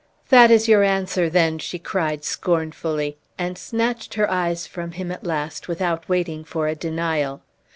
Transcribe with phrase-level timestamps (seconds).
[0.29, 5.23] "That is your answer, then!" she cried scornfully, and snatched her eyes from him at
[5.27, 7.41] last, without waiting for a denial.